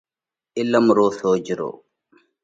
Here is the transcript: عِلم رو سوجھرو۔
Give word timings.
عِلم 0.57 0.85
رو 0.97 1.05
سوجھرو۔ 1.19 1.69